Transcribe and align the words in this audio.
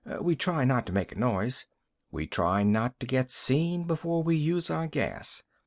We 0.19 0.35
try 0.35 0.63
not 0.65 0.87
to 0.87 0.93
make 0.93 1.11
a 1.11 1.15
noise. 1.19 1.67
We 2.09 2.25
try 2.25 2.63
not 2.63 2.99
to 3.01 3.05
get 3.05 3.29
seen 3.29 3.83
before 3.83 4.23
we 4.23 4.35
use 4.35 4.71
our 4.71 4.87
gas. 4.87 5.43